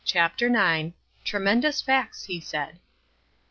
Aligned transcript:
CHAPTER 0.03 0.47
IX. 0.47 0.93
"TREMENDOUS 1.25 1.83
FACTS!" 1.83 2.23
HE 2.23 2.39
SAID. 2.39 2.79